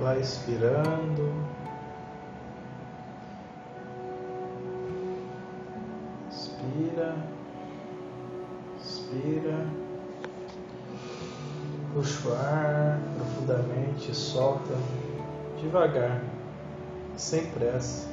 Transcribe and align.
Vai 0.00 0.18
expirando. 0.18 1.34
Inspira. 6.30 7.14
Inspira. 8.78 9.66
Puxa 11.92 12.28
o 12.28 12.32
ar 12.32 12.98
profundamente, 13.16 14.14
solta 14.14 14.74
devagar, 15.60 16.22
sem 17.16 17.44
pressa, 17.50 18.08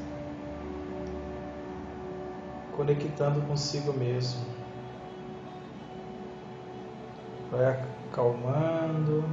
conectando 2.75 3.39
consigo 3.47 3.93
mesmo. 3.93 4.43
Vai 7.51 7.79
acalmando. 8.11 9.23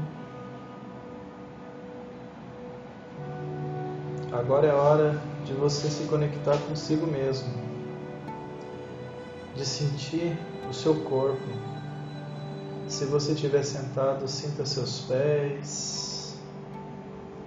Agora 4.37 4.66
é 4.66 4.73
hora 4.73 5.23
de 5.45 5.52
você 5.52 5.88
se 5.88 6.09
conectar 6.09 6.59
consigo 6.69 7.06
mesmo, 7.06 7.48
de 9.55 9.65
sentir 9.65 10.37
o 10.69 10.74
seu 10.74 10.97
corpo. 11.02 11.47
Se 12.88 13.05
você 13.05 13.30
estiver 13.30 13.62
sentado, 13.62 14.27
sinta 14.27 14.66
seus 14.66 15.02
pés. 15.02 16.37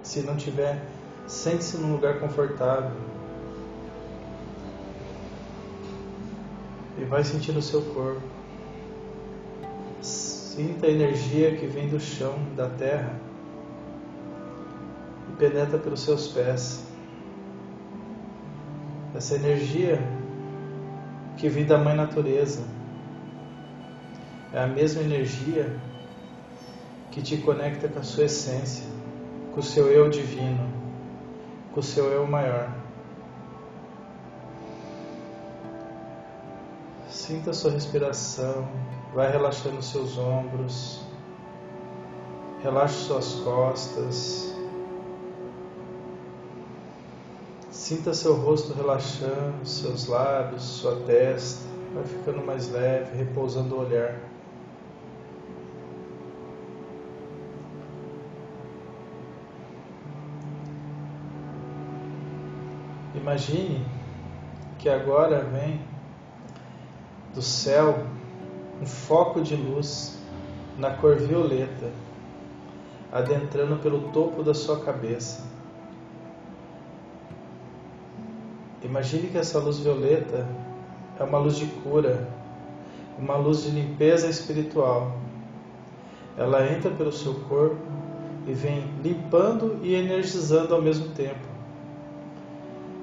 Se 0.02 0.20
não 0.22 0.34
tiver, 0.34 0.82
sente-se 1.26 1.76
num 1.76 1.92
lugar 1.92 2.20
confortável. 2.20 2.96
E 6.96 7.04
vai 7.04 7.22
sentindo 7.22 7.58
o 7.58 7.62
seu 7.62 7.82
corpo. 7.82 8.22
Sinta 10.00 10.86
a 10.86 10.90
energia 10.90 11.54
que 11.54 11.66
vem 11.66 11.86
do 11.86 12.00
chão, 12.00 12.34
da 12.56 12.66
terra 12.66 13.27
penetra 15.38 15.78
pelos 15.78 16.00
seus 16.00 16.28
pés. 16.28 16.84
Essa 19.14 19.36
energia 19.36 19.98
que 21.36 21.48
vem 21.48 21.64
da 21.64 21.78
Mãe 21.78 21.94
Natureza 21.94 22.62
é 24.52 24.60
a 24.60 24.66
mesma 24.66 25.02
energia 25.02 25.78
que 27.10 27.22
te 27.22 27.36
conecta 27.38 27.88
com 27.88 28.00
a 28.00 28.02
sua 28.02 28.24
essência, 28.24 28.86
com 29.52 29.60
o 29.60 29.62
seu 29.62 29.86
eu 29.88 30.10
divino, 30.10 30.68
com 31.72 31.80
o 31.80 31.82
seu 31.82 32.06
eu 32.06 32.26
maior. 32.26 32.70
Sinta 37.08 37.50
a 37.50 37.54
sua 37.54 37.70
respiração, 37.70 38.68
vai 39.14 39.30
relaxando 39.30 39.82
seus 39.82 40.18
ombros, 40.18 41.04
relaxe 42.62 43.04
suas 43.04 43.34
costas. 43.36 44.47
Sinta 47.88 48.12
seu 48.12 48.34
rosto 48.34 48.74
relaxando, 48.74 49.64
seus 49.64 50.08
lábios, 50.08 50.62
sua 50.62 50.94
testa, 51.06 51.66
vai 51.94 52.04
ficando 52.04 52.44
mais 52.44 52.70
leve, 52.70 53.16
repousando 53.16 53.74
o 53.74 53.80
olhar. 53.80 54.14
Imagine 63.14 63.86
que 64.78 64.90
agora 64.90 65.40
vem 65.40 65.80
do 67.34 67.40
céu 67.40 68.04
um 68.82 68.84
foco 68.86 69.40
de 69.40 69.56
luz 69.56 70.18
na 70.76 70.90
cor 70.90 71.16
violeta, 71.16 71.90
adentrando 73.10 73.76
pelo 73.76 74.12
topo 74.12 74.42
da 74.42 74.52
sua 74.52 74.78
cabeça 74.80 75.42
Imagine 78.82 79.28
que 79.28 79.38
essa 79.38 79.58
luz 79.58 79.78
violeta 79.78 80.46
é 81.18 81.24
uma 81.24 81.38
luz 81.38 81.56
de 81.56 81.66
cura, 81.66 82.28
uma 83.18 83.36
luz 83.36 83.62
de 83.62 83.70
limpeza 83.70 84.28
espiritual. 84.28 85.16
Ela 86.36 86.70
entra 86.72 86.90
pelo 86.90 87.10
seu 87.10 87.34
corpo 87.48 87.76
e 88.46 88.52
vem 88.52 88.88
limpando 89.02 89.80
e 89.82 89.94
energizando 89.94 90.74
ao 90.74 90.80
mesmo 90.80 91.08
tempo. 91.08 91.48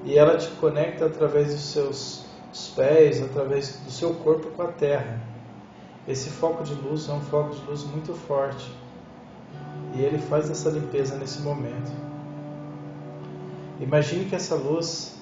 E 0.06 0.18
ela 0.18 0.38
te 0.38 0.50
conecta 0.52 1.08
através 1.08 1.54
dos 1.54 1.62
seus 1.62 2.26
pés, 2.76 3.22
através 3.22 3.82
do 3.84 3.92
seu 3.92 4.14
corpo 4.14 4.48
com 4.52 4.62
a 4.62 4.68
terra. 4.68 5.20
Esse 6.08 6.30
foco 6.30 6.64
de 6.64 6.74
luz 6.76 7.10
é 7.10 7.12
um 7.12 7.22
foco 7.22 7.54
de 7.54 7.62
luz 7.66 7.84
muito 7.84 8.14
forte. 8.14 8.72
E 9.94 10.02
ele 10.02 10.20
faz 10.20 10.50
essa 10.50 10.70
limpeza 10.70 11.18
nesse 11.18 11.42
momento. 11.42 11.92
Imagine 13.82 14.26
que 14.26 14.36
essa 14.36 14.56
luz 14.56 15.15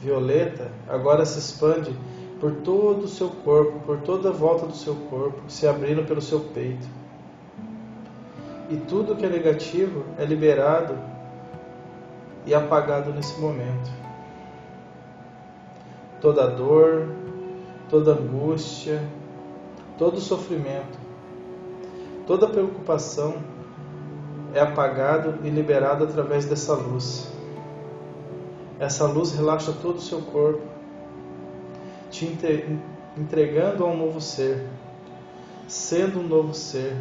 violeta 0.00 0.70
agora 0.88 1.24
se 1.24 1.38
expande 1.38 1.94
por 2.40 2.52
todo 2.56 3.04
o 3.04 3.08
seu 3.08 3.28
corpo, 3.28 3.80
por 3.80 3.98
toda 3.98 4.28
a 4.28 4.32
volta 4.32 4.66
do 4.66 4.74
seu 4.74 4.94
corpo, 4.94 5.40
se 5.48 5.66
abrindo 5.66 6.06
pelo 6.06 6.22
seu 6.22 6.40
peito. 6.40 6.86
E 8.70 8.76
tudo 8.76 9.16
que 9.16 9.26
é 9.26 9.28
negativo 9.28 10.04
é 10.16 10.24
liberado 10.24 10.96
e 12.46 12.54
apagado 12.54 13.12
nesse 13.12 13.38
momento. 13.40 13.90
Toda 16.20 16.46
dor, 16.46 17.08
toda 17.88 18.12
angústia, 18.12 19.02
todo 19.96 20.20
sofrimento, 20.20 20.98
toda 22.26 22.46
preocupação 22.46 23.36
é 24.54 24.60
apagado 24.60 25.34
e 25.44 25.50
liberado 25.50 26.04
através 26.04 26.44
dessa 26.44 26.74
luz. 26.74 27.37
Essa 28.80 29.06
luz 29.06 29.32
relaxa 29.32 29.72
todo 29.72 29.96
o 29.96 30.00
seu 30.00 30.22
corpo, 30.22 30.62
te 32.12 32.26
entregando 33.16 33.84
a 33.84 33.88
um 33.88 33.96
novo 33.96 34.20
ser, 34.20 34.64
sendo 35.66 36.20
um 36.20 36.22
novo 36.22 36.54
ser. 36.54 36.96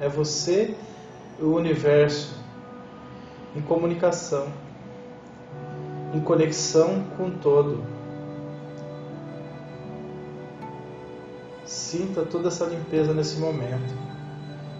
É 0.00 0.08
você 0.08 0.74
e 1.38 1.42
o 1.42 1.54
universo 1.54 2.34
em 3.54 3.60
comunicação, 3.60 4.46
em 6.14 6.20
conexão 6.20 7.04
com 7.18 7.30
todo. 7.30 7.82
Sinta 11.66 12.22
toda 12.22 12.48
essa 12.48 12.64
limpeza 12.64 13.12
nesse 13.12 13.38
momento. 13.38 13.94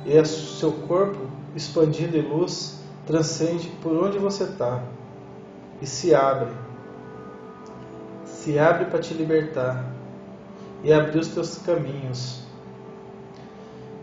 E 0.07 0.19
o 0.19 0.25
seu 0.25 0.73
corpo 0.73 1.19
expandindo 1.55 2.17
em 2.17 2.23
luz 2.23 2.81
transcende 3.07 3.69
por 3.83 3.93
onde 3.93 4.17
você 4.17 4.45
está 4.45 4.83
e 5.81 5.87
se 5.87 6.15
abre. 6.15 6.51
Se 8.25 8.59
abre 8.59 8.87
para 8.87 9.01
te 9.01 9.15
libertar 9.15 9.85
e 10.83 10.93
abrir 10.93 11.19
os 11.19 11.29
teus 11.29 11.59
caminhos. 11.59 12.43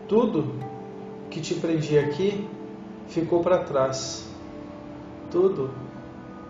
Tudo 0.08 0.54
que 1.30 1.40
te 1.40 1.54
prendia 1.54 2.02
aqui 2.02 2.48
ficou 3.08 3.42
para 3.42 3.58
trás. 3.58 4.28
Tudo 5.30 5.70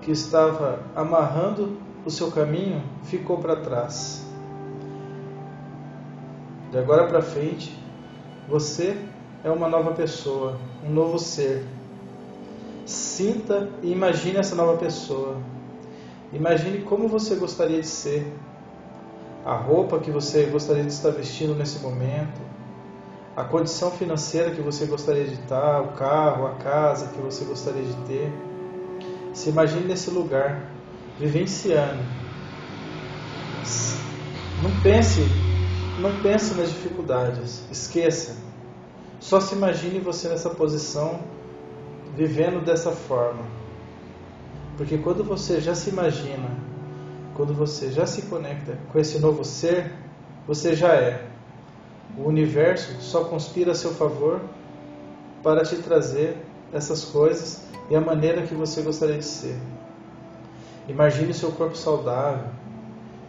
que 0.02 0.10
estava 0.10 0.80
amarrando 0.94 1.76
o 2.04 2.10
seu 2.10 2.30
caminho 2.30 2.82
ficou 3.04 3.38
para 3.38 3.56
trás. 3.56 4.24
De 6.70 6.78
agora 6.78 7.06
para 7.06 7.22
frente, 7.22 7.76
você 8.48 8.96
é 9.42 9.50
uma 9.50 9.68
nova 9.68 9.92
pessoa, 9.92 10.56
um 10.84 10.90
novo 10.90 11.18
ser 11.18 11.64
Sinta 13.16 13.70
e 13.82 13.90
imagine 13.90 14.36
essa 14.36 14.54
nova 14.54 14.76
pessoa. 14.76 15.38
Imagine 16.34 16.82
como 16.82 17.08
você 17.08 17.34
gostaria 17.34 17.80
de 17.80 17.86
ser, 17.86 18.30
a 19.42 19.54
roupa 19.54 19.98
que 19.98 20.10
você 20.10 20.42
gostaria 20.42 20.82
de 20.82 20.92
estar 20.92 21.12
vestindo 21.12 21.54
nesse 21.54 21.78
momento, 21.78 22.38
a 23.34 23.42
condição 23.42 23.90
financeira 23.90 24.50
que 24.50 24.60
você 24.60 24.84
gostaria 24.84 25.24
de 25.24 25.32
estar, 25.32 25.80
o 25.80 25.92
carro, 25.92 26.46
a 26.46 26.56
casa 26.56 27.06
que 27.06 27.18
você 27.18 27.46
gostaria 27.46 27.84
de 27.84 27.94
ter. 28.06 28.30
Se 29.32 29.48
imagine 29.48 29.86
nesse 29.86 30.10
lugar, 30.10 30.70
vivenciando. 31.18 32.02
Não 34.62 34.82
pense, 34.82 35.22
não 36.02 36.20
pense 36.20 36.52
nas 36.52 36.68
dificuldades, 36.68 37.62
esqueça. 37.72 38.36
Só 39.18 39.40
se 39.40 39.54
imagine 39.54 40.00
você 40.00 40.28
nessa 40.28 40.50
posição 40.50 41.18
vivendo 42.16 42.64
dessa 42.64 42.90
forma. 42.90 43.42
Porque 44.76 44.96
quando 44.98 45.22
você 45.22 45.60
já 45.60 45.74
se 45.74 45.90
imagina, 45.90 46.48
quando 47.34 47.52
você 47.52 47.90
já 47.90 48.06
se 48.06 48.22
conecta 48.22 48.78
com 48.90 48.98
esse 48.98 49.18
novo 49.18 49.44
ser, 49.44 49.92
você 50.46 50.74
já 50.74 50.94
é. 50.94 51.26
O 52.16 52.22
universo 52.22 53.00
só 53.00 53.24
conspira 53.24 53.72
a 53.72 53.74
seu 53.74 53.90
favor 53.92 54.40
para 55.42 55.62
te 55.64 55.76
trazer 55.76 56.38
essas 56.72 57.04
coisas 57.04 57.62
e 57.90 57.94
a 57.94 58.00
maneira 58.00 58.42
que 58.42 58.54
você 58.54 58.80
gostaria 58.80 59.18
de 59.18 59.24
ser. 59.24 59.56
Imagine 60.88 61.34
seu 61.34 61.52
corpo 61.52 61.76
saudável. 61.76 62.48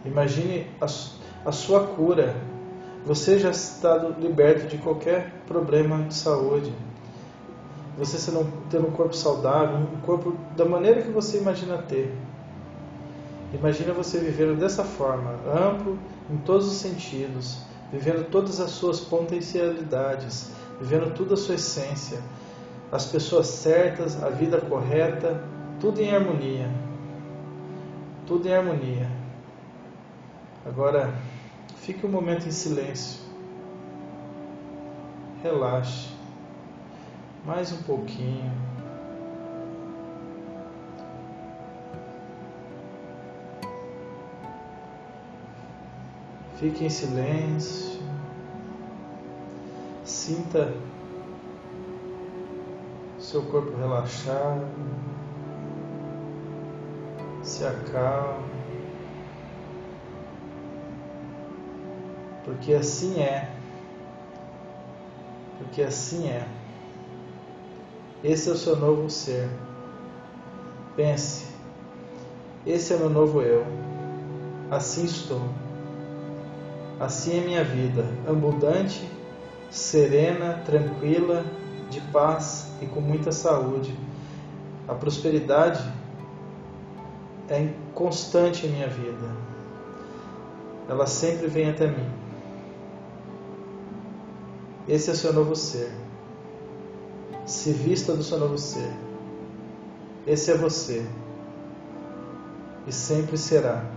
Imagine 0.04 0.66
a, 0.80 0.86
a 1.44 1.52
sua 1.52 1.86
cura. 1.88 2.34
Você 3.04 3.38
já 3.38 3.50
está 3.50 3.96
liberto 4.18 4.66
de 4.66 4.78
qualquer 4.78 5.32
problema 5.46 6.04
de 6.04 6.14
saúde 6.14 6.72
você 7.98 8.16
sendo, 8.16 8.46
tendo 8.70 8.86
um 8.86 8.92
corpo 8.92 9.14
saudável, 9.14 9.76
um 9.76 10.00
corpo 10.02 10.32
da 10.56 10.64
maneira 10.64 11.02
que 11.02 11.10
você 11.10 11.38
imagina 11.38 11.78
ter. 11.78 12.16
Imagina 13.52 13.92
você 13.92 14.18
vivendo 14.18 14.58
dessa 14.58 14.84
forma, 14.84 15.34
amplo 15.52 15.98
em 16.30 16.36
todos 16.38 16.68
os 16.68 16.74
sentidos, 16.74 17.58
vivendo 17.92 18.30
todas 18.30 18.60
as 18.60 18.70
suas 18.70 19.00
potencialidades, 19.00 20.52
vivendo 20.80 21.12
toda 21.14 21.34
a 21.34 21.36
sua 21.36 21.56
essência, 21.56 22.20
as 22.92 23.06
pessoas 23.06 23.48
certas, 23.48 24.22
a 24.22 24.28
vida 24.28 24.60
correta, 24.60 25.42
tudo 25.80 26.00
em 26.00 26.14
harmonia. 26.14 26.70
Tudo 28.26 28.46
em 28.46 28.54
harmonia. 28.54 29.10
Agora, 30.64 31.12
fique 31.76 32.06
um 32.06 32.10
momento 32.10 32.46
em 32.46 32.50
silêncio. 32.50 33.20
Relaxe. 35.42 36.17
Mais 37.48 37.72
um 37.72 37.82
pouquinho. 37.84 38.52
Fique 46.56 46.84
em 46.84 46.90
silêncio. 46.90 48.02
Sinta 50.04 50.74
seu 53.18 53.42
corpo 53.44 53.74
relaxado. 53.78 54.68
Se 57.42 57.64
acalme. 57.64 58.44
Porque 62.44 62.74
assim 62.74 63.22
é. 63.22 63.50
Porque 65.56 65.80
assim 65.80 66.28
é. 66.28 66.57
Esse 68.22 68.48
é 68.48 68.52
o 68.52 68.56
seu 68.56 68.76
novo 68.76 69.08
ser. 69.08 69.48
Pense. 70.96 71.46
Esse 72.66 72.92
é 72.92 72.96
o 72.96 73.00
meu 73.00 73.10
novo 73.10 73.40
eu. 73.40 73.64
Assim 74.70 75.04
estou. 75.04 75.42
Assim 76.98 77.38
é 77.38 77.40
minha 77.40 77.62
vida, 77.62 78.04
abundante, 78.28 79.08
serena, 79.70 80.60
tranquila, 80.66 81.44
de 81.90 82.00
paz 82.00 82.72
e 82.82 82.86
com 82.86 83.00
muita 83.00 83.30
saúde. 83.30 83.96
A 84.88 84.94
prosperidade 84.94 85.82
é 87.48 87.68
constante 87.94 88.66
em 88.66 88.70
minha 88.70 88.88
vida. 88.88 89.28
Ela 90.88 91.06
sempre 91.06 91.46
vem 91.46 91.70
até 91.70 91.86
mim. 91.86 92.10
Esse 94.88 95.10
é 95.10 95.12
o 95.12 95.16
seu 95.16 95.32
novo 95.32 95.54
ser. 95.54 95.92
Se 97.48 97.72
vista 97.72 98.12
do 98.12 98.22
seu 98.22 98.38
novo 98.38 98.58
ser. 98.58 98.92
Esse 100.26 100.50
é 100.50 100.54
você. 100.54 101.02
E 102.86 102.92
sempre 102.92 103.38
será. 103.38 103.90